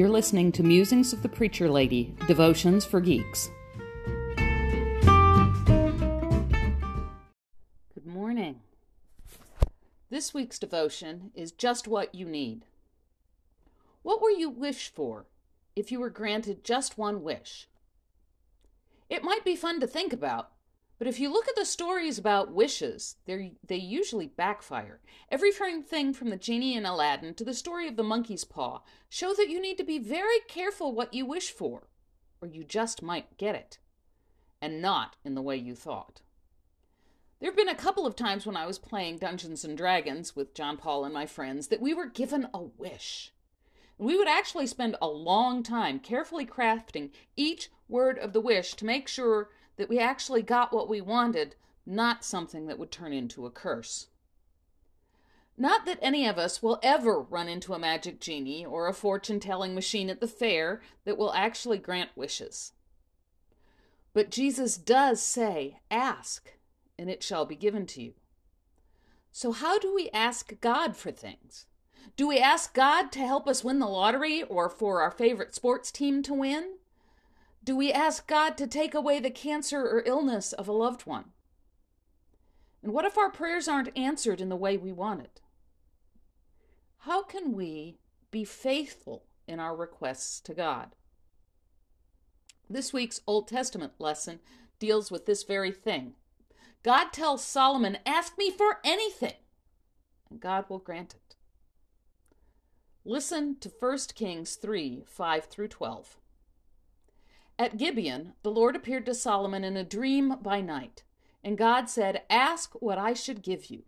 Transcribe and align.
You're 0.00 0.08
listening 0.08 0.50
to 0.52 0.62
Musings 0.62 1.12
of 1.12 1.20
the 1.20 1.28
Preacher 1.28 1.68
Lady 1.68 2.14
Devotions 2.26 2.86
for 2.86 3.02
Geeks. 3.02 3.50
Good 7.92 8.06
morning. 8.06 8.60
This 10.08 10.32
week's 10.32 10.58
devotion 10.58 11.32
is 11.34 11.52
just 11.52 11.86
what 11.86 12.14
you 12.14 12.24
need. 12.24 12.64
What 14.00 14.22
will 14.22 14.34
you 14.34 14.48
wish 14.48 14.88
for 14.88 15.26
if 15.76 15.92
you 15.92 16.00
were 16.00 16.08
granted 16.08 16.64
just 16.64 16.96
one 16.96 17.22
wish? 17.22 17.68
It 19.10 19.22
might 19.22 19.44
be 19.44 19.54
fun 19.54 19.80
to 19.80 19.86
think 19.86 20.14
about, 20.14 20.50
but 21.00 21.08
if 21.08 21.18
you 21.18 21.32
look 21.32 21.48
at 21.48 21.56
the 21.56 21.64
stories 21.64 22.18
about 22.18 22.52
wishes, 22.52 23.16
they 23.24 23.76
usually 23.76 24.26
backfire. 24.26 25.00
Everything 25.30 26.12
from 26.12 26.28
the 26.28 26.36
genie 26.36 26.76
in 26.76 26.84
Aladdin 26.84 27.32
to 27.36 27.44
the 27.44 27.54
story 27.54 27.88
of 27.88 27.96
the 27.96 28.02
monkey's 28.02 28.44
paw 28.44 28.82
show 29.08 29.32
that 29.32 29.48
you 29.48 29.62
need 29.62 29.78
to 29.78 29.82
be 29.82 29.98
very 29.98 30.40
careful 30.46 30.92
what 30.92 31.14
you 31.14 31.24
wish 31.24 31.52
for, 31.52 31.88
or 32.42 32.48
you 32.48 32.64
just 32.64 33.02
might 33.02 33.38
get 33.38 33.54
it, 33.54 33.78
and 34.60 34.82
not 34.82 35.16
in 35.24 35.34
the 35.34 35.40
way 35.40 35.56
you 35.56 35.74
thought. 35.74 36.20
There 37.40 37.48
have 37.48 37.56
been 37.56 37.70
a 37.70 37.74
couple 37.74 38.06
of 38.06 38.14
times 38.14 38.44
when 38.44 38.58
I 38.58 38.66
was 38.66 38.78
playing 38.78 39.16
Dungeons 39.16 39.64
and 39.64 39.78
Dragons 39.78 40.36
with 40.36 40.52
John 40.52 40.76
Paul 40.76 41.06
and 41.06 41.14
my 41.14 41.24
friends 41.24 41.68
that 41.68 41.80
we 41.80 41.94
were 41.94 42.08
given 42.08 42.48
a 42.52 42.60
wish. 42.60 43.32
We 43.96 44.18
would 44.18 44.28
actually 44.28 44.66
spend 44.66 44.96
a 45.00 45.08
long 45.08 45.62
time 45.62 45.98
carefully 45.98 46.44
crafting 46.44 47.08
each 47.38 47.70
word 47.88 48.18
of 48.18 48.34
the 48.34 48.40
wish 48.42 48.74
to 48.74 48.84
make 48.84 49.08
sure 49.08 49.48
that 49.80 49.88
we 49.88 49.98
actually 49.98 50.42
got 50.42 50.74
what 50.74 50.90
we 50.90 51.00
wanted, 51.00 51.54
not 51.86 52.22
something 52.22 52.66
that 52.66 52.78
would 52.78 52.90
turn 52.90 53.14
into 53.14 53.46
a 53.46 53.50
curse. 53.50 54.08
Not 55.56 55.86
that 55.86 55.98
any 56.02 56.26
of 56.26 56.36
us 56.36 56.62
will 56.62 56.78
ever 56.82 57.18
run 57.18 57.48
into 57.48 57.72
a 57.72 57.78
magic 57.78 58.20
genie 58.20 58.62
or 58.62 58.88
a 58.88 58.92
fortune 58.92 59.40
telling 59.40 59.74
machine 59.74 60.10
at 60.10 60.20
the 60.20 60.28
fair 60.28 60.82
that 61.06 61.16
will 61.16 61.32
actually 61.32 61.78
grant 61.78 62.10
wishes. 62.14 62.72
But 64.12 64.30
Jesus 64.30 64.76
does 64.76 65.22
say, 65.22 65.78
Ask, 65.90 66.52
and 66.98 67.08
it 67.08 67.22
shall 67.22 67.46
be 67.46 67.56
given 67.56 67.86
to 67.86 68.02
you. 68.02 68.12
So, 69.32 69.50
how 69.50 69.78
do 69.78 69.94
we 69.94 70.10
ask 70.12 70.60
God 70.60 70.94
for 70.94 71.10
things? 71.10 71.64
Do 72.18 72.28
we 72.28 72.38
ask 72.38 72.74
God 72.74 73.10
to 73.12 73.20
help 73.20 73.48
us 73.48 73.64
win 73.64 73.78
the 73.78 73.86
lottery 73.86 74.42
or 74.42 74.68
for 74.68 75.00
our 75.00 75.10
favorite 75.10 75.54
sports 75.54 75.90
team 75.90 76.22
to 76.24 76.34
win? 76.34 76.74
Do 77.62 77.76
we 77.76 77.92
ask 77.92 78.26
God 78.26 78.56
to 78.56 78.66
take 78.66 78.94
away 78.94 79.20
the 79.20 79.30
cancer 79.30 79.80
or 79.80 80.02
illness 80.06 80.52
of 80.52 80.66
a 80.66 80.72
loved 80.72 81.02
one? 81.06 81.26
And 82.82 82.92
what 82.92 83.04
if 83.04 83.18
our 83.18 83.30
prayers 83.30 83.68
aren't 83.68 83.96
answered 83.96 84.40
in 84.40 84.48
the 84.48 84.56
way 84.56 84.76
we 84.76 84.92
want 84.92 85.20
it? 85.20 85.40
How 87.00 87.22
can 87.22 87.52
we 87.52 87.98
be 88.30 88.44
faithful 88.44 89.24
in 89.46 89.60
our 89.60 89.76
requests 89.76 90.40
to 90.40 90.54
God? 90.54 90.94
This 92.68 92.92
week's 92.92 93.20
Old 93.26 93.48
Testament 93.48 93.92
lesson 93.98 94.40
deals 94.78 95.10
with 95.10 95.26
this 95.26 95.42
very 95.42 95.72
thing. 95.72 96.14
God 96.82 97.12
tells 97.12 97.44
Solomon, 97.44 97.98
Ask 98.06 98.38
me 98.38 98.50
for 98.50 98.78
anything, 98.82 99.34
and 100.30 100.40
God 100.40 100.64
will 100.68 100.78
grant 100.78 101.14
it. 101.14 101.36
Listen 103.04 103.56
to 103.60 103.68
1 103.68 103.98
Kings 104.14 104.54
3 104.54 105.04
5 105.06 105.44
through 105.44 105.68
12. 105.68 106.16
At 107.60 107.76
Gibeon, 107.76 108.32
the 108.42 108.50
Lord 108.50 108.74
appeared 108.74 109.04
to 109.04 109.14
Solomon 109.14 109.64
in 109.64 109.76
a 109.76 109.84
dream 109.84 110.38
by 110.40 110.62
night, 110.62 111.02
and 111.44 111.58
God 111.58 111.90
said, 111.90 112.22
Ask 112.30 112.72
what 112.80 112.96
I 112.96 113.12
should 113.12 113.42
give 113.42 113.66
you. 113.66 113.82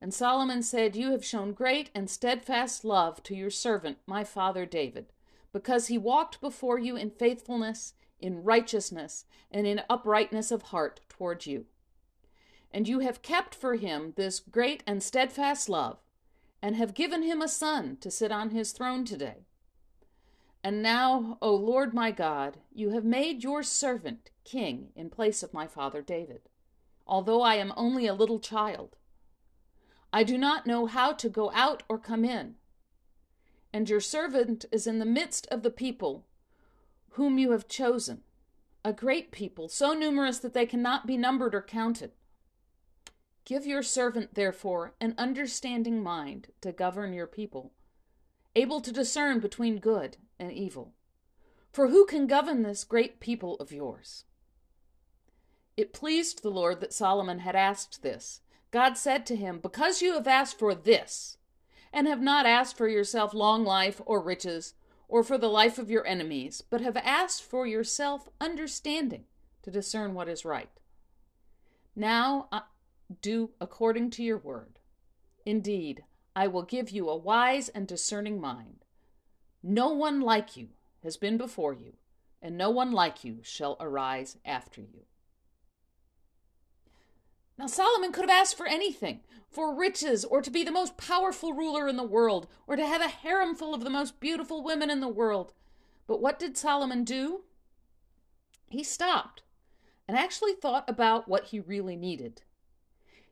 And 0.00 0.14
Solomon 0.14 0.62
said, 0.62 0.94
You 0.94 1.10
have 1.10 1.24
shown 1.24 1.52
great 1.52 1.90
and 1.92 2.08
steadfast 2.08 2.84
love 2.84 3.24
to 3.24 3.34
your 3.34 3.50
servant, 3.50 3.98
my 4.06 4.22
father 4.22 4.64
David, 4.64 5.06
because 5.52 5.88
he 5.88 5.98
walked 5.98 6.40
before 6.40 6.78
you 6.78 6.94
in 6.94 7.10
faithfulness, 7.10 7.94
in 8.20 8.44
righteousness, 8.44 9.24
and 9.50 9.66
in 9.66 9.82
uprightness 9.90 10.52
of 10.52 10.62
heart 10.70 11.00
toward 11.08 11.44
you. 11.44 11.66
And 12.70 12.86
you 12.86 13.00
have 13.00 13.20
kept 13.20 13.52
for 13.52 13.74
him 13.74 14.12
this 14.14 14.38
great 14.38 14.84
and 14.86 15.02
steadfast 15.02 15.68
love, 15.68 15.98
and 16.62 16.76
have 16.76 16.94
given 16.94 17.24
him 17.24 17.42
a 17.42 17.48
son 17.48 17.96
to 18.00 18.12
sit 18.12 18.30
on 18.30 18.50
his 18.50 18.70
throne 18.70 19.04
today. 19.04 19.48
And 20.62 20.82
now, 20.82 21.38
O 21.40 21.54
Lord 21.54 21.94
my 21.94 22.10
God, 22.10 22.58
you 22.72 22.90
have 22.90 23.04
made 23.04 23.42
your 23.42 23.62
servant 23.62 24.30
king 24.44 24.90
in 24.94 25.08
place 25.08 25.42
of 25.42 25.54
my 25.54 25.66
father 25.66 26.02
David, 26.02 26.42
although 27.06 27.40
I 27.40 27.54
am 27.54 27.72
only 27.76 28.06
a 28.06 28.14
little 28.14 28.40
child. 28.40 28.96
I 30.12 30.22
do 30.22 30.36
not 30.36 30.66
know 30.66 30.86
how 30.86 31.12
to 31.12 31.28
go 31.28 31.50
out 31.54 31.82
or 31.88 31.98
come 31.98 32.24
in. 32.24 32.56
And 33.72 33.88
your 33.88 34.00
servant 34.00 34.66
is 34.70 34.86
in 34.86 34.98
the 34.98 35.06
midst 35.06 35.46
of 35.50 35.62
the 35.62 35.70
people 35.70 36.26
whom 37.10 37.38
you 37.38 37.52
have 37.52 37.68
chosen, 37.68 38.22
a 38.84 38.92
great 38.92 39.32
people, 39.32 39.68
so 39.68 39.94
numerous 39.94 40.38
that 40.40 40.52
they 40.52 40.66
cannot 40.66 41.06
be 41.06 41.16
numbered 41.16 41.54
or 41.54 41.62
counted. 41.62 42.12
Give 43.44 43.66
your 43.66 43.82
servant, 43.82 44.34
therefore, 44.34 44.94
an 45.00 45.14
understanding 45.16 46.02
mind 46.02 46.48
to 46.60 46.72
govern 46.72 47.12
your 47.12 47.26
people, 47.26 47.72
able 48.54 48.80
to 48.80 48.92
discern 48.92 49.40
between 49.40 49.78
good 49.78 50.18
and 50.40 50.50
evil. 50.50 50.94
For 51.72 51.88
who 51.88 52.04
can 52.04 52.26
govern 52.26 52.62
this 52.62 52.82
great 52.82 53.20
people 53.20 53.54
of 53.56 53.70
yours? 53.70 54.24
It 55.76 55.92
pleased 55.92 56.42
the 56.42 56.50
Lord 56.50 56.80
that 56.80 56.92
Solomon 56.92 57.40
had 57.40 57.54
asked 57.54 58.02
this. 58.02 58.40
God 58.70 58.98
said 58.98 59.24
to 59.26 59.36
him, 59.36 59.60
Because 59.60 60.02
you 60.02 60.14
have 60.14 60.26
asked 60.26 60.58
for 60.58 60.74
this, 60.74 61.36
and 61.92 62.06
have 62.06 62.20
not 62.20 62.46
asked 62.46 62.76
for 62.76 62.88
yourself 62.88 63.34
long 63.34 63.64
life 63.64 64.00
or 64.04 64.20
riches, 64.20 64.74
or 65.08 65.22
for 65.22 65.38
the 65.38 65.48
life 65.48 65.78
of 65.78 65.90
your 65.90 66.06
enemies, 66.06 66.62
but 66.62 66.80
have 66.80 66.96
asked 66.96 67.42
for 67.42 67.66
yourself 67.66 68.28
understanding 68.40 69.24
to 69.62 69.70
discern 69.70 70.14
what 70.14 70.28
is 70.28 70.44
right. 70.44 70.70
Now 71.96 72.48
uh, 72.52 72.60
do 73.20 73.50
according 73.60 74.10
to 74.10 74.22
your 74.22 74.38
word. 74.38 74.78
Indeed, 75.44 76.04
I 76.36 76.46
will 76.46 76.62
give 76.62 76.90
you 76.90 77.08
a 77.08 77.16
wise 77.16 77.68
and 77.68 77.86
discerning 77.88 78.40
mind. 78.40 78.84
No 79.62 79.88
one 79.92 80.20
like 80.20 80.56
you 80.56 80.68
has 81.02 81.16
been 81.16 81.36
before 81.36 81.74
you, 81.74 81.94
and 82.40 82.56
no 82.56 82.70
one 82.70 82.92
like 82.92 83.24
you 83.24 83.38
shall 83.42 83.76
arise 83.80 84.38
after 84.44 84.80
you. 84.80 85.04
Now, 87.58 87.66
Solomon 87.66 88.12
could 88.12 88.28
have 88.28 88.40
asked 88.40 88.56
for 88.56 88.66
anything 88.66 89.20
for 89.50 89.74
riches, 89.74 90.24
or 90.24 90.40
to 90.40 90.50
be 90.50 90.62
the 90.62 90.70
most 90.70 90.96
powerful 90.96 91.52
ruler 91.52 91.88
in 91.88 91.96
the 91.96 92.04
world, 92.04 92.46
or 92.66 92.76
to 92.76 92.86
have 92.86 93.02
a 93.02 93.08
harem 93.08 93.54
full 93.54 93.74
of 93.74 93.82
the 93.82 93.90
most 93.90 94.20
beautiful 94.20 94.62
women 94.62 94.88
in 94.88 95.00
the 95.00 95.08
world. 95.08 95.52
But 96.06 96.22
what 96.22 96.38
did 96.38 96.56
Solomon 96.56 97.04
do? 97.04 97.42
He 98.68 98.84
stopped 98.84 99.42
and 100.06 100.16
actually 100.16 100.54
thought 100.54 100.88
about 100.88 101.28
what 101.28 101.46
he 101.46 101.60
really 101.60 101.96
needed. 101.96 102.42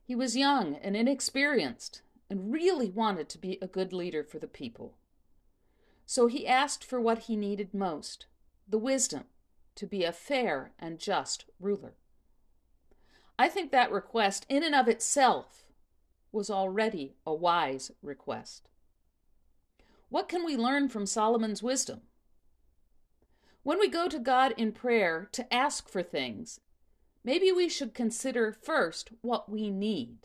He 0.02 0.14
was 0.14 0.36
young 0.36 0.74
and 0.76 0.96
inexperienced 0.96 2.02
and 2.28 2.52
really 2.52 2.90
wanted 2.90 3.28
to 3.30 3.38
be 3.38 3.58
a 3.62 3.66
good 3.66 3.92
leader 3.92 4.24
for 4.24 4.38
the 4.38 4.46
people. 4.46 4.94
So 6.10 6.26
he 6.26 6.46
asked 6.46 6.84
for 6.84 6.98
what 6.98 7.24
he 7.24 7.36
needed 7.36 7.74
most 7.74 8.24
the 8.66 8.78
wisdom 8.78 9.24
to 9.74 9.86
be 9.86 10.04
a 10.04 10.10
fair 10.10 10.72
and 10.78 10.98
just 10.98 11.44
ruler. 11.60 11.96
I 13.38 13.50
think 13.50 13.70
that 13.72 13.92
request, 13.92 14.46
in 14.48 14.62
and 14.62 14.74
of 14.74 14.88
itself, 14.88 15.64
was 16.32 16.48
already 16.48 17.12
a 17.26 17.34
wise 17.34 17.90
request. 18.00 18.70
What 20.08 20.30
can 20.30 20.46
we 20.46 20.56
learn 20.56 20.88
from 20.88 21.04
Solomon's 21.04 21.62
wisdom? 21.62 22.00
When 23.62 23.78
we 23.78 23.90
go 23.90 24.08
to 24.08 24.18
God 24.18 24.54
in 24.56 24.72
prayer 24.72 25.28
to 25.32 25.52
ask 25.52 25.90
for 25.90 26.02
things, 26.02 26.58
maybe 27.22 27.52
we 27.52 27.68
should 27.68 27.92
consider 27.92 28.50
first 28.50 29.10
what 29.20 29.50
we 29.50 29.70
need. 29.70 30.20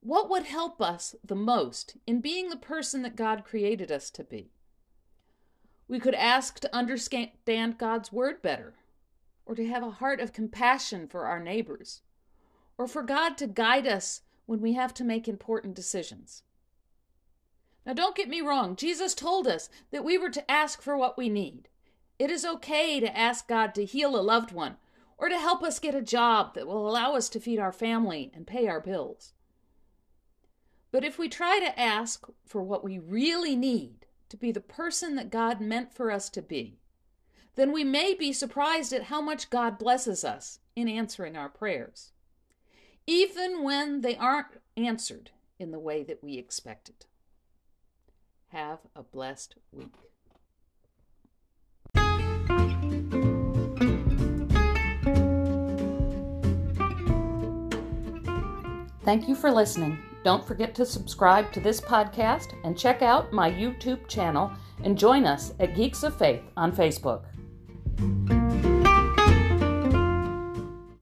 What 0.00 0.28
would 0.28 0.44
help 0.44 0.82
us 0.82 1.14
the 1.24 1.34
most 1.34 1.96
in 2.06 2.20
being 2.20 2.50
the 2.50 2.56
person 2.56 3.00
that 3.02 3.16
God 3.16 3.46
created 3.46 3.90
us 3.90 4.10
to 4.10 4.22
be? 4.22 4.50
We 5.88 5.98
could 5.98 6.14
ask 6.14 6.60
to 6.60 6.76
understand 6.76 7.78
God's 7.78 8.12
word 8.12 8.42
better, 8.42 8.74
or 9.46 9.54
to 9.54 9.66
have 9.66 9.82
a 9.82 9.90
heart 9.90 10.20
of 10.20 10.34
compassion 10.34 11.08
for 11.08 11.24
our 11.24 11.40
neighbors, 11.40 12.02
or 12.76 12.86
for 12.86 13.02
God 13.02 13.38
to 13.38 13.46
guide 13.46 13.86
us 13.86 14.20
when 14.44 14.60
we 14.60 14.74
have 14.74 14.92
to 14.94 15.04
make 15.04 15.26
important 15.26 15.74
decisions. 15.74 16.42
Now, 17.86 17.94
don't 17.94 18.16
get 18.16 18.28
me 18.28 18.42
wrong, 18.42 18.76
Jesus 18.76 19.14
told 19.14 19.46
us 19.46 19.70
that 19.90 20.04
we 20.04 20.18
were 20.18 20.28
to 20.28 20.50
ask 20.50 20.82
for 20.82 20.96
what 20.96 21.16
we 21.16 21.30
need. 21.30 21.68
It 22.18 22.30
is 22.30 22.44
okay 22.44 23.00
to 23.00 23.18
ask 23.18 23.48
God 23.48 23.74
to 23.74 23.84
heal 23.86 24.14
a 24.14 24.20
loved 24.20 24.52
one 24.52 24.76
or 25.16 25.28
to 25.30 25.38
help 25.38 25.62
us 25.62 25.78
get 25.78 25.94
a 25.94 26.02
job 26.02 26.54
that 26.54 26.66
will 26.66 26.88
allow 26.88 27.14
us 27.14 27.30
to 27.30 27.40
feed 27.40 27.58
our 27.58 27.72
family 27.72 28.30
and 28.34 28.46
pay 28.46 28.68
our 28.68 28.80
bills. 28.80 29.32
But 30.90 31.04
if 31.04 31.18
we 31.18 31.28
try 31.28 31.60
to 31.60 31.78
ask 31.78 32.26
for 32.44 32.62
what 32.62 32.84
we 32.84 32.98
really 32.98 33.56
need, 33.56 34.06
to 34.28 34.36
be 34.36 34.52
the 34.52 34.60
person 34.60 35.14
that 35.16 35.30
God 35.30 35.60
meant 35.60 35.94
for 35.94 36.10
us 36.10 36.28
to 36.30 36.42
be, 36.42 36.78
then 37.56 37.72
we 37.72 37.82
may 37.82 38.14
be 38.14 38.32
surprised 38.32 38.92
at 38.92 39.04
how 39.04 39.20
much 39.20 39.50
God 39.50 39.78
blesses 39.78 40.24
us 40.24 40.60
in 40.76 40.88
answering 40.88 41.36
our 41.36 41.48
prayers, 41.48 42.12
even 43.06 43.64
when 43.64 44.02
they 44.02 44.16
aren't 44.16 44.60
answered 44.76 45.30
in 45.58 45.72
the 45.72 45.78
way 45.78 46.04
that 46.04 46.22
we 46.22 46.38
expected. 46.38 47.06
Have 48.48 48.78
a 48.94 49.02
blessed 49.02 49.56
week. 49.72 49.94
Thank 59.04 59.26
you 59.26 59.34
for 59.34 59.50
listening. 59.50 59.98
Don't 60.24 60.46
forget 60.46 60.74
to 60.74 60.86
subscribe 60.86 61.52
to 61.52 61.60
this 61.60 61.80
podcast 61.80 62.54
and 62.64 62.78
check 62.78 63.02
out 63.02 63.32
my 63.32 63.50
YouTube 63.50 64.06
channel 64.08 64.50
and 64.84 64.98
join 64.98 65.24
us 65.24 65.54
at 65.60 65.74
Geeks 65.74 66.02
of 66.02 66.16
Faith 66.16 66.42
on 66.56 66.72
Facebook. 66.72 67.24